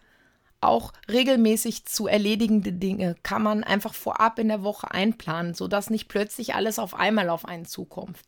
Auch 0.61 0.93
regelmäßig 1.09 1.85
zu 1.85 2.07
erledigende 2.07 2.71
Dinge 2.71 3.15
kann 3.23 3.41
man 3.41 3.63
einfach 3.63 3.93
vorab 3.93 4.39
in 4.39 4.47
der 4.47 4.63
Woche 4.63 4.91
einplanen, 4.91 5.53
sodass 5.53 5.89
nicht 5.89 6.07
plötzlich 6.07 6.55
alles 6.55 6.79
auf 6.79 6.93
einmal 6.93 7.29
auf 7.29 7.45
einen 7.45 7.65
zukommt. 7.65 8.19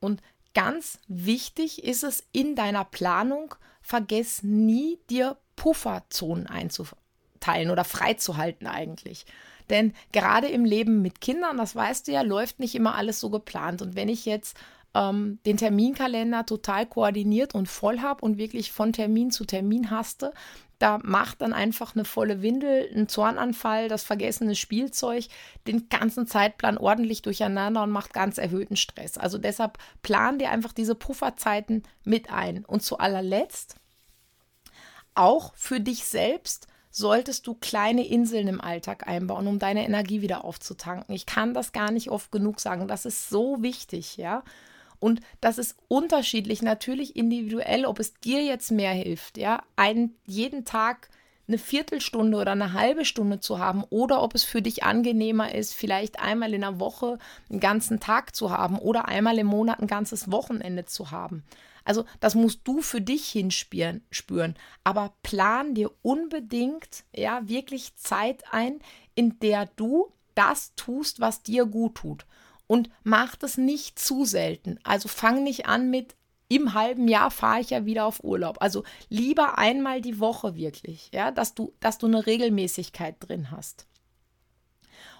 Und 0.00 0.20
ganz 0.54 0.98
wichtig 1.08 1.84
ist 1.84 2.04
es 2.04 2.24
in 2.32 2.54
deiner 2.54 2.84
Planung, 2.84 3.54
vergiss 3.82 4.42
nie, 4.42 4.98
dir 5.10 5.36
Pufferzonen 5.56 6.46
einzuteilen 6.46 7.70
oder 7.70 7.84
freizuhalten 7.84 8.66
eigentlich. 8.66 9.26
Denn 9.70 9.94
gerade 10.12 10.48
im 10.48 10.64
Leben 10.64 11.02
mit 11.02 11.20
Kindern, 11.20 11.56
das 11.56 11.74
weißt 11.74 12.08
du 12.08 12.12
ja, 12.12 12.22
läuft 12.22 12.60
nicht 12.60 12.74
immer 12.74 12.94
alles 12.94 13.20
so 13.20 13.30
geplant. 13.30 13.82
Und 13.82 13.94
wenn 13.94 14.08
ich 14.08 14.26
jetzt 14.26 14.56
ähm, 14.94 15.38
den 15.46 15.56
Terminkalender 15.56 16.46
total 16.46 16.86
koordiniert 16.86 17.54
und 17.54 17.68
voll 17.68 18.00
habe 18.00 18.24
und 18.24 18.38
wirklich 18.38 18.72
von 18.72 18.92
Termin 18.92 19.30
zu 19.30 19.44
Termin 19.44 19.90
haste, 19.90 20.32
da 20.84 21.00
macht 21.02 21.40
dann 21.40 21.54
einfach 21.54 21.94
eine 21.94 22.04
volle 22.04 22.42
Windel, 22.42 22.90
ein 22.94 23.08
Zornanfall, 23.08 23.88
das 23.88 24.02
vergessene 24.02 24.54
Spielzeug 24.54 25.28
den 25.66 25.88
ganzen 25.88 26.26
Zeitplan 26.26 26.76
ordentlich 26.76 27.22
durcheinander 27.22 27.82
und 27.84 27.90
macht 27.90 28.12
ganz 28.12 28.36
erhöhten 28.36 28.76
Stress. 28.76 29.16
Also 29.16 29.38
deshalb 29.38 29.78
plan 30.02 30.38
dir 30.38 30.50
einfach 30.50 30.74
diese 30.74 30.94
Pufferzeiten 30.94 31.84
mit 32.04 32.30
ein. 32.30 32.66
Und 32.66 32.82
zu 32.82 32.98
allerletzt, 32.98 33.76
auch 35.14 35.54
für 35.56 35.80
dich 35.80 36.04
selbst 36.04 36.66
solltest 36.90 37.46
du 37.46 37.54
kleine 37.54 38.06
Inseln 38.06 38.46
im 38.46 38.60
Alltag 38.60 39.08
einbauen, 39.08 39.46
um 39.46 39.58
deine 39.58 39.86
Energie 39.86 40.20
wieder 40.20 40.44
aufzutanken. 40.44 41.14
Ich 41.14 41.24
kann 41.24 41.54
das 41.54 41.72
gar 41.72 41.92
nicht 41.92 42.10
oft 42.10 42.30
genug 42.30 42.60
sagen. 42.60 42.88
Das 42.88 43.06
ist 43.06 43.30
so 43.30 43.62
wichtig, 43.62 44.18
ja. 44.18 44.42
Und 44.98 45.20
das 45.40 45.58
ist 45.58 45.76
unterschiedlich, 45.88 46.62
natürlich 46.62 47.16
individuell, 47.16 47.84
ob 47.86 47.98
es 47.98 48.14
dir 48.14 48.42
jetzt 48.42 48.70
mehr 48.70 48.92
hilft, 48.92 49.38
ja, 49.38 49.62
einen, 49.76 50.16
jeden 50.26 50.64
Tag 50.64 51.08
eine 51.46 51.58
Viertelstunde 51.58 52.38
oder 52.38 52.52
eine 52.52 52.72
halbe 52.72 53.04
Stunde 53.04 53.38
zu 53.40 53.58
haben 53.58 53.84
oder 53.90 54.22
ob 54.22 54.34
es 54.34 54.44
für 54.44 54.62
dich 54.62 54.82
angenehmer 54.82 55.54
ist, 55.54 55.74
vielleicht 55.74 56.18
einmal 56.18 56.54
in 56.54 56.62
der 56.62 56.80
Woche 56.80 57.18
einen 57.50 57.60
ganzen 57.60 58.00
Tag 58.00 58.34
zu 58.34 58.50
haben 58.50 58.78
oder 58.78 59.08
einmal 59.08 59.38
im 59.38 59.46
Monat 59.46 59.80
ein 59.80 59.86
ganzes 59.86 60.30
Wochenende 60.30 60.86
zu 60.86 61.10
haben. 61.10 61.44
Also 61.84 62.06
das 62.20 62.34
musst 62.34 62.60
du 62.64 62.80
für 62.80 63.02
dich 63.02 63.28
hinspüren, 63.28 64.02
spüren. 64.10 64.54
Aber 64.84 65.12
plan 65.22 65.74
dir 65.74 65.90
unbedingt 66.00 67.04
ja 67.14 67.46
wirklich 67.46 67.94
Zeit 67.96 68.42
ein, 68.50 68.80
in 69.14 69.38
der 69.40 69.66
du 69.76 70.10
das 70.34 70.74
tust, 70.76 71.20
was 71.20 71.42
dir 71.42 71.66
gut 71.66 71.96
tut 71.96 72.24
und 72.66 72.90
mach 73.02 73.36
das 73.36 73.56
nicht 73.56 73.98
zu 73.98 74.24
selten. 74.24 74.78
Also 74.84 75.08
fang 75.08 75.42
nicht 75.42 75.66
an 75.66 75.90
mit 75.90 76.16
im 76.48 76.74
halben 76.74 77.08
Jahr 77.08 77.30
fahre 77.30 77.60
ich 77.60 77.70
ja 77.70 77.86
wieder 77.86 78.04
auf 78.04 78.22
Urlaub. 78.22 78.58
Also 78.60 78.84
lieber 79.08 79.58
einmal 79.58 80.00
die 80.00 80.20
Woche 80.20 80.54
wirklich, 80.56 81.10
ja, 81.12 81.30
dass 81.30 81.54
du, 81.54 81.72
dass 81.80 81.98
du 81.98 82.06
eine 82.06 82.26
Regelmäßigkeit 82.26 83.16
drin 83.18 83.50
hast 83.50 83.86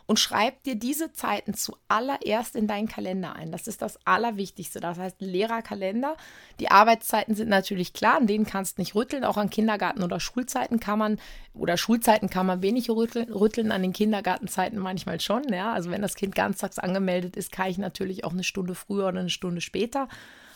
und 0.07 0.19
schreib 0.19 0.63
dir 0.65 0.75
diese 0.75 1.13
Zeiten 1.13 1.55
zuallererst 1.55 2.57
in 2.57 2.67
deinen 2.67 2.89
Kalender 2.89 3.37
ein. 3.37 3.51
Das 3.53 3.67
ist 3.67 3.81
das 3.81 3.99
Allerwichtigste. 4.05 4.81
Das 4.81 4.99
heißt, 4.99 5.21
Lehrerkalender. 5.21 6.17
Die 6.61 6.71
Arbeitszeiten 6.71 7.35
sind 7.35 7.49
natürlich 7.49 7.93
klar, 7.93 8.17
an 8.17 8.27
denen 8.27 8.45
kannst 8.45 8.77
du 8.77 8.83
nicht 8.83 8.95
rütteln. 8.95 9.25
Auch 9.25 9.39
an 9.39 9.51
Kindergarten- 9.51 10.03
oder 10.03 10.21
Schulzeiten 10.21 10.79
kann 10.79 10.99
man, 10.99 11.19
oder 11.55 11.77
Schulzeiten 11.77 12.29
kann 12.29 12.47
man 12.47 12.61
wenig 12.63 12.91
rütteln, 12.91 13.33
rütteln 13.33 13.73
an 13.73 13.83
den 13.83 13.93
Kindergartenzeiten 13.93 14.79
manchmal 14.79 15.21
schon. 15.21 15.51
Ja? 15.53 15.73
Also 15.73 15.91
wenn 15.91 16.03
das 16.03 16.17
Kind 16.17 16.35
ganztags 16.35 16.79
angemeldet 16.79 17.37
ist, 17.37 17.51
kann 17.51 17.69
ich 17.71 17.79
natürlich 17.79 18.25
auch 18.25 18.33
eine 18.33 18.45
Stunde 18.45 18.75
früher 18.75 19.09
oder 19.09 19.21
eine 19.21 19.31
Stunde 19.31 19.63
später 19.63 20.09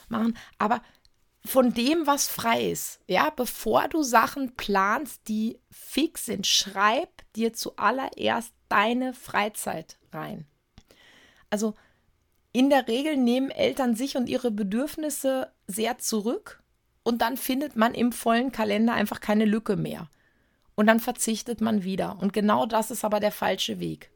machen. 0.09 0.37
Aber 0.59 0.81
von 1.45 1.73
dem, 1.73 2.05
was 2.05 2.27
frei 2.27 2.69
ist. 2.69 2.99
Ja, 3.07 3.29
bevor 3.29 3.87
du 3.87 4.03
Sachen 4.03 4.55
planst, 4.55 5.27
die 5.27 5.59
fix 5.71 6.25
sind, 6.25 6.45
schreib 6.45 7.09
dir 7.35 7.53
zuallererst 7.53 8.53
deine 8.67 9.13
Freizeit 9.13 9.97
rein. 10.11 10.45
Also 11.49 11.75
in 12.51 12.69
der 12.69 12.87
Regel 12.87 13.17
nehmen 13.17 13.51
Eltern 13.51 13.95
sich 13.95 14.17
und 14.17 14.27
ihre 14.27 14.51
Bedürfnisse 14.51 15.51
sehr 15.67 15.97
zurück 15.97 16.61
und 17.03 17.21
dann 17.21 17.37
findet 17.37 17.75
man 17.75 17.93
im 17.93 18.11
vollen 18.11 18.51
Kalender 18.51 18.93
einfach 18.93 19.19
keine 19.21 19.45
Lücke 19.45 19.75
mehr. 19.75 20.09
Und 20.75 20.87
dann 20.87 20.99
verzichtet 20.99 21.59
man 21.59 21.83
wieder. 21.83 22.17
Und 22.21 22.31
genau 22.31 22.65
das 22.65 22.89
ist 22.91 23.03
aber 23.03 23.19
der 23.19 23.31
falsche 23.31 23.79
Weg. 23.79 24.11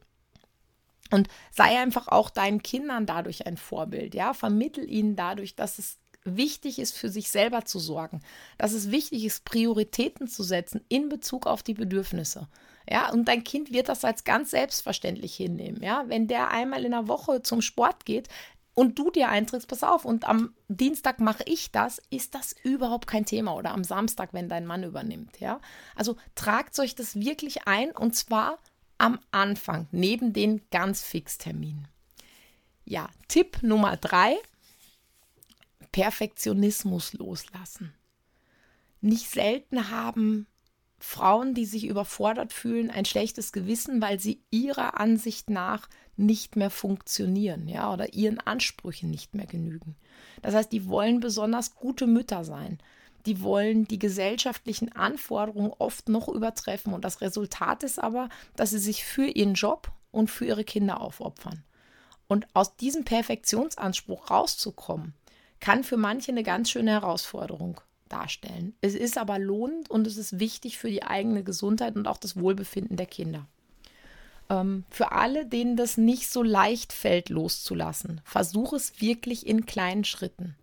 Und 1.10 1.28
sei 1.50 1.78
einfach 1.78 2.08
auch 2.08 2.30
deinen 2.30 2.62
Kindern 2.62 3.04
dadurch 3.04 3.46
ein 3.46 3.56
Vorbild, 3.56 4.14
ja, 4.14 4.32
vermittel 4.32 4.88
ihnen 4.88 5.16
dadurch, 5.16 5.54
dass 5.54 5.78
es 5.78 5.98
wichtig 6.24 6.78
ist, 6.78 6.96
für 6.96 7.08
sich 7.08 7.30
selber 7.30 7.64
zu 7.64 7.78
sorgen, 7.78 8.20
dass 8.58 8.72
es 8.72 8.90
wichtig 8.90 9.24
ist, 9.24 9.44
Prioritäten 9.44 10.26
zu 10.28 10.42
setzen 10.42 10.80
in 10.88 11.08
Bezug 11.08 11.46
auf 11.46 11.62
die 11.62 11.74
Bedürfnisse. 11.74 12.48
Ja, 12.88 13.10
und 13.10 13.28
dein 13.28 13.44
Kind 13.44 13.72
wird 13.72 13.88
das 13.88 14.04
als 14.04 14.24
ganz 14.24 14.50
selbstverständlich 14.50 15.34
hinnehmen. 15.34 15.82
Ja, 15.82 16.04
wenn 16.08 16.28
der 16.28 16.50
einmal 16.50 16.84
in 16.84 16.90
der 16.90 17.08
Woche 17.08 17.42
zum 17.42 17.62
Sport 17.62 18.04
geht, 18.04 18.28
und 18.74 18.98
du 18.98 19.10
dir 19.10 19.28
einträgst, 19.28 19.68
pass 19.68 19.84
auf, 19.84 20.04
und 20.04 20.28
am 20.28 20.52
Dienstag 20.68 21.20
mache 21.20 21.44
ich 21.46 21.70
das, 21.70 22.02
ist 22.10 22.34
das 22.34 22.54
überhaupt 22.64 23.06
kein 23.06 23.24
Thema. 23.24 23.54
Oder 23.54 23.70
am 23.70 23.84
Samstag, 23.84 24.30
wenn 24.32 24.48
dein 24.48 24.66
Mann 24.66 24.82
übernimmt, 24.82 25.40
ja. 25.40 25.60
Also 25.94 26.16
tragt 26.34 26.78
euch 26.80 26.94
das 26.94 27.14
wirklich 27.14 27.66
ein 27.66 27.92
und 27.92 28.16
zwar 28.16 28.58
am 28.98 29.20
Anfang, 29.30 29.86
neben 29.92 30.32
den 30.32 30.62
ganz 30.70 31.02
Fixterminen. 31.02 31.88
Ja, 32.84 33.08
Tipp 33.28 33.62
Nummer 33.62 33.96
drei: 33.96 34.36
Perfektionismus 35.94 37.12
loslassen. 37.12 37.94
Nicht 39.00 39.30
selten 39.30 39.92
haben 39.92 40.48
Frauen, 40.98 41.54
die 41.54 41.66
sich 41.66 41.86
überfordert 41.86 42.52
fühlen, 42.52 42.90
ein 42.90 43.04
schlechtes 43.04 43.52
Gewissen, 43.52 44.02
weil 44.02 44.18
sie 44.18 44.42
ihrer 44.50 44.98
Ansicht 44.98 45.50
nach 45.50 45.88
nicht 46.16 46.56
mehr 46.56 46.70
funktionieren, 46.70 47.68
ja, 47.68 47.92
oder 47.92 48.12
ihren 48.12 48.40
Ansprüchen 48.40 49.08
nicht 49.08 49.36
mehr 49.36 49.46
genügen. 49.46 49.94
Das 50.42 50.56
heißt, 50.56 50.72
die 50.72 50.88
wollen 50.88 51.20
besonders 51.20 51.76
gute 51.76 52.08
Mütter 52.08 52.42
sein. 52.42 52.78
Die 53.24 53.40
wollen 53.40 53.86
die 53.86 54.00
gesellschaftlichen 54.00 54.90
Anforderungen 54.90 55.74
oft 55.78 56.08
noch 56.08 56.26
übertreffen. 56.26 56.92
Und 56.92 57.04
das 57.04 57.20
Resultat 57.20 57.84
ist 57.84 58.00
aber, 58.00 58.30
dass 58.56 58.70
sie 58.70 58.80
sich 58.80 59.04
für 59.04 59.26
ihren 59.26 59.54
Job 59.54 59.92
und 60.10 60.28
für 60.28 60.46
ihre 60.46 60.64
Kinder 60.64 61.00
aufopfern. 61.00 61.62
Und 62.26 62.48
aus 62.52 62.74
diesem 62.74 63.04
Perfektionsanspruch 63.04 64.28
rauszukommen, 64.28 65.14
kann 65.60 65.84
für 65.84 65.96
manche 65.96 66.32
eine 66.32 66.42
ganz 66.42 66.70
schöne 66.70 66.90
Herausforderung 66.90 67.80
darstellen. 68.08 68.74
Es 68.80 68.94
ist 68.94 69.18
aber 69.18 69.38
lohnend 69.38 69.90
und 69.90 70.06
es 70.06 70.16
ist 70.16 70.38
wichtig 70.38 70.78
für 70.78 70.90
die 70.90 71.02
eigene 71.02 71.42
Gesundheit 71.42 71.96
und 71.96 72.06
auch 72.06 72.18
das 72.18 72.38
Wohlbefinden 72.38 72.96
der 72.96 73.06
Kinder. 73.06 73.46
Ähm, 74.50 74.84
für 74.90 75.12
alle, 75.12 75.46
denen 75.46 75.76
das 75.76 75.96
nicht 75.96 76.28
so 76.28 76.42
leicht 76.42 76.92
fällt, 76.92 77.28
loszulassen, 77.28 78.20
versuch 78.24 78.72
es 78.72 79.00
wirklich 79.00 79.46
in 79.46 79.66
kleinen 79.66 80.04
Schritten. 80.04 80.54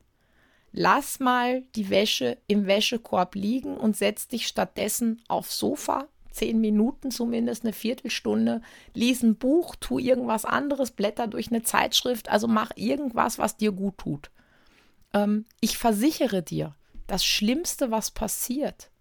Lass 0.73 1.19
mal 1.19 1.63
die 1.75 1.89
Wäsche 1.89 2.37
im 2.47 2.65
Wäschekorb 2.65 3.35
liegen 3.35 3.75
und 3.75 3.97
setz 3.97 4.27
dich 4.27 4.47
stattdessen 4.47 5.21
aufs 5.27 5.57
Sofa, 5.57 6.07
zehn 6.31 6.61
Minuten 6.61 7.11
zumindest, 7.11 7.63
eine 7.63 7.73
Viertelstunde, 7.73 8.61
lies 8.93 9.21
ein 9.21 9.35
Buch, 9.35 9.75
tu 9.75 9.99
irgendwas 9.99 10.45
anderes, 10.45 10.91
blätter 10.91 11.27
durch 11.27 11.51
eine 11.51 11.63
Zeitschrift, 11.63 12.29
also 12.29 12.47
mach 12.47 12.71
irgendwas, 12.75 13.37
was 13.37 13.57
dir 13.57 13.73
gut 13.73 13.97
tut. 13.97 14.31
Ähm, 15.13 15.45
ich 15.59 15.77
versichere 15.77 16.41
dir, 16.43 16.75
das 17.07 17.25
Schlimmste, 17.25 17.91
was 17.91 18.11
passiert, 18.11 18.91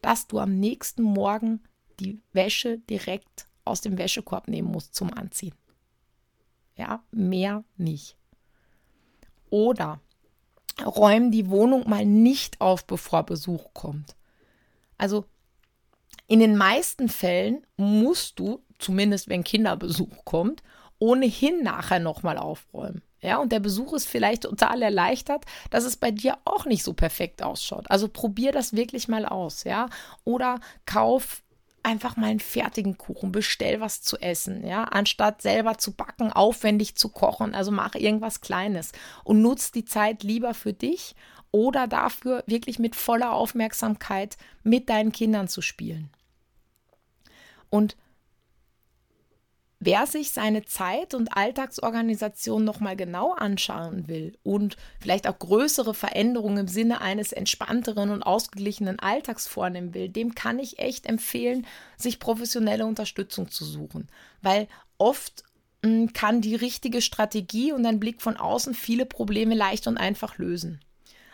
dass 0.00 0.26
du 0.26 0.38
am 0.38 0.58
nächsten 0.58 1.02
Morgen 1.02 1.62
die 2.00 2.20
Wäsche 2.32 2.78
direkt 2.78 3.46
aus 3.64 3.80
dem 3.80 3.98
Wäschekorb 3.98 4.48
nehmen 4.48 4.70
musst 4.70 4.94
zum 4.94 5.12
Anziehen. 5.12 5.54
Ja, 6.76 7.02
mehr 7.10 7.64
nicht. 7.76 8.16
Oder 9.50 10.00
räum 10.84 11.30
die 11.30 11.48
Wohnung 11.48 11.88
mal 11.88 12.04
nicht 12.04 12.60
auf, 12.60 12.86
bevor 12.86 13.24
Besuch 13.24 13.72
kommt. 13.72 14.14
Also 14.98 15.24
in 16.26 16.40
den 16.40 16.56
meisten 16.56 17.08
Fällen 17.08 17.66
musst 17.76 18.38
du, 18.38 18.62
zumindest 18.78 19.28
wenn 19.28 19.44
Kinderbesuch 19.44 20.24
kommt, 20.24 20.62
ohnehin 20.98 21.62
nachher 21.62 22.00
nochmal 22.00 22.38
aufräumen. 22.38 23.02
Ja, 23.26 23.38
und 23.38 23.50
der 23.50 23.58
Besuch 23.58 23.92
ist 23.92 24.06
vielleicht 24.06 24.44
total 24.44 24.82
erleichtert, 24.82 25.46
dass 25.70 25.82
es 25.82 25.96
bei 25.96 26.12
dir 26.12 26.38
auch 26.44 26.64
nicht 26.64 26.84
so 26.84 26.92
perfekt 26.92 27.42
ausschaut. 27.42 27.90
Also 27.90 28.06
probier 28.06 28.52
das 28.52 28.76
wirklich 28.76 29.08
mal 29.08 29.26
aus, 29.26 29.64
ja. 29.64 29.88
Oder 30.22 30.60
kauf 30.84 31.42
einfach 31.82 32.16
mal 32.16 32.28
einen 32.28 32.38
fertigen 32.38 32.98
Kuchen, 32.98 33.32
bestell 33.32 33.80
was 33.80 34.00
zu 34.00 34.16
essen, 34.18 34.64
ja, 34.64 34.84
anstatt 34.84 35.42
selber 35.42 35.76
zu 35.76 35.90
backen, 35.90 36.32
aufwendig 36.32 36.94
zu 36.94 37.08
kochen. 37.08 37.56
Also 37.56 37.72
mach 37.72 37.96
irgendwas 37.96 38.42
Kleines 38.42 38.92
und 39.24 39.42
nutz 39.42 39.72
die 39.72 39.84
Zeit 39.84 40.22
lieber 40.22 40.54
für 40.54 40.72
dich 40.72 41.16
oder 41.50 41.88
dafür 41.88 42.44
wirklich 42.46 42.78
mit 42.78 42.94
voller 42.94 43.32
Aufmerksamkeit 43.32 44.36
mit 44.62 44.88
deinen 44.88 45.10
Kindern 45.10 45.48
zu 45.48 45.62
spielen. 45.62 46.10
Und 47.70 47.96
Wer 49.78 50.06
sich 50.06 50.30
seine 50.30 50.64
Zeit 50.64 51.12
und 51.12 51.36
Alltagsorganisation 51.36 52.64
nochmal 52.64 52.96
genau 52.96 53.32
anschauen 53.32 54.08
will 54.08 54.38
und 54.42 54.76
vielleicht 55.00 55.28
auch 55.28 55.38
größere 55.38 55.92
Veränderungen 55.92 56.58
im 56.58 56.68
Sinne 56.68 57.02
eines 57.02 57.32
entspannteren 57.32 58.10
und 58.10 58.22
ausgeglichenen 58.22 58.98
Alltags 58.98 59.46
vornehmen 59.46 59.92
will, 59.92 60.08
dem 60.08 60.34
kann 60.34 60.58
ich 60.58 60.78
echt 60.78 61.04
empfehlen, 61.04 61.66
sich 61.98 62.18
professionelle 62.18 62.86
Unterstützung 62.86 63.50
zu 63.50 63.66
suchen. 63.66 64.08
Weil 64.40 64.66
oft 64.96 65.44
hm, 65.84 66.14
kann 66.14 66.40
die 66.40 66.54
richtige 66.54 67.02
Strategie 67.02 67.72
und 67.72 67.84
ein 67.84 68.00
Blick 68.00 68.22
von 68.22 68.38
außen 68.38 68.72
viele 68.72 69.04
Probleme 69.04 69.54
leicht 69.54 69.86
und 69.86 69.98
einfach 69.98 70.38
lösen. 70.38 70.80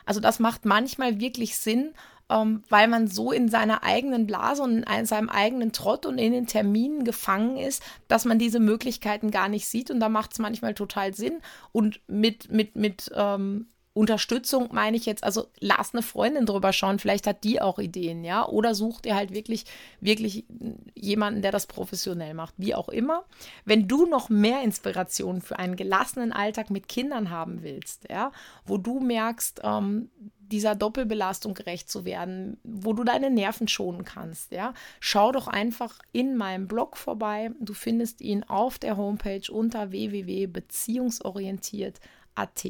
Also 0.05 0.19
das 0.19 0.41
macht 0.41 0.65
manchmal 0.65 1.21
wirklich 1.21 1.57
Sinn, 1.57 1.95
ähm, 2.33 2.63
weil 2.69 2.89
man 2.89 3.09
so 3.09 3.31
in 3.31 3.49
seiner 3.49 3.83
eigenen 3.83 4.27
Blase 4.27 4.63
und 4.63 4.85
in 4.85 5.07
seinem 5.07 5.29
eigenen 5.29 5.73
Trott 5.73 6.07
und 6.07 6.19
in 6.19 6.33
den 6.33 6.47
Terminen 6.47 7.05
gefangen 7.05 7.59
ist, 7.59 7.83
dass 8.09 8.25
man 8.25 8.39
diese 8.39 8.61
Möglichkeiten 8.61 9.31
gar 9.31 9.49
nicht 9.49 9.69
sieht. 9.69 9.91
Und 9.91 10.01
da 10.01 10.09
macht 10.09 10.33
es 10.33 10.39
manchmal 10.39 10.75
total 10.75 11.15
Sinn. 11.15 11.41
Und 11.73 12.01
mit, 12.07 12.51
mit, 12.51 12.75
mit 12.75 13.11
ähm, 13.15 13.67
Unterstützung 13.95 14.71
meine 14.73 14.97
ich 14.97 15.05
jetzt, 15.05 15.23
also 15.23 15.49
lass 15.61 15.93
eine 15.93 16.03
Freundin 16.03 16.47
drüber 16.47 16.73
schauen, 16.73 16.99
vielleicht 16.99 17.27
hat 17.27 17.45
die 17.45 17.61
auch 17.61 17.79
Ideen, 17.79 18.25
ja, 18.25 18.49
oder 18.49 18.75
such 18.75 19.03
dir 19.03 19.15
halt 19.15 19.35
wirklich, 19.35 19.67
wirklich 20.01 20.47
jemanden, 20.95 21.43
der 21.43 21.53
das 21.53 21.67
professionell 21.67 22.33
macht, 22.33 22.55
wie 22.57 22.75
auch 22.75 22.89
immer. 22.89 23.25
Wenn 23.67 23.89
du 23.89 24.07
noch 24.07 24.31
mehr 24.31 24.63
Inspiration 24.63 25.43
für 25.43 25.59
einen 25.59 25.77
gelassenen 25.77 26.33
Alltag 26.33 26.71
mit 26.71 26.89
Kindern 26.89 27.29
haben 27.29 27.63
willst, 27.63 28.09
ja, 28.11 28.33
wo 28.65 28.79
du 28.79 28.99
merkst, 29.01 29.61
ähm, 29.63 30.09
dieser 30.51 30.75
Doppelbelastung 30.75 31.55
gerecht 31.55 31.91
zu 31.91 32.05
werden, 32.05 32.59
wo 32.65 32.93
du 32.93 33.05
deine 33.05 33.31
Nerven 33.31 33.69
schonen 33.69 34.05
kannst, 34.05 34.51
ja, 34.53 34.75
schau 35.01 35.33
doch 35.33 35.49
einfach 35.49 35.99
in 36.13 36.37
meinem 36.37 36.69
Blog 36.69 36.97
vorbei. 36.97 37.51
Du 37.61 37.75
findest 37.75 38.21
ihn 38.21 38.45
auf 38.45 38.79
der 38.79 38.97
Homepage 38.97 39.51
unter 39.51 39.91
www.beziehungsorientiert.at. 39.91 42.67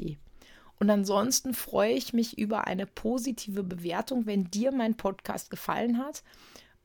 Und 0.78 0.90
ansonsten 0.90 1.54
freue 1.54 1.92
ich 1.92 2.12
mich 2.12 2.38
über 2.38 2.66
eine 2.66 2.86
positive 2.86 3.62
Bewertung, 3.62 4.26
wenn 4.26 4.50
dir 4.50 4.72
mein 4.72 4.96
Podcast 4.96 5.50
gefallen 5.50 5.98
hat. 5.98 6.24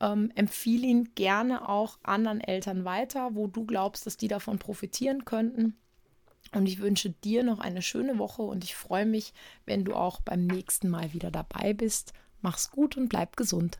Ähm, 0.00 0.30
empfehle 0.36 0.86
ihn 0.86 1.12
gerne 1.16 1.68
auch 1.68 1.98
anderen 2.04 2.40
Eltern 2.40 2.84
weiter, 2.84 3.34
wo 3.34 3.48
du 3.48 3.66
glaubst, 3.66 4.06
dass 4.06 4.16
die 4.16 4.28
davon 4.28 4.60
profitieren 4.60 5.24
könnten. 5.24 5.76
Und 6.52 6.66
ich 6.66 6.78
wünsche 6.78 7.10
dir 7.10 7.42
noch 7.42 7.58
eine 7.58 7.82
schöne 7.82 8.18
Woche 8.18 8.42
und 8.42 8.64
ich 8.64 8.74
freue 8.74 9.06
mich, 9.06 9.34
wenn 9.66 9.84
du 9.84 9.94
auch 9.94 10.20
beim 10.20 10.46
nächsten 10.46 10.88
Mal 10.88 11.12
wieder 11.12 11.30
dabei 11.30 11.74
bist. 11.74 12.12
Mach's 12.40 12.70
gut 12.70 12.96
und 12.96 13.08
bleib 13.08 13.36
gesund. 13.36 13.78